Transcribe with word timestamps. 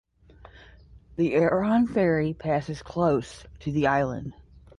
The 1.15 1.35
Arran 1.35 1.85
ferry 1.85 2.33
passes 2.33 2.81
close 2.81 3.45
to 3.59 3.71
the 3.71 3.85
island. 3.85 4.33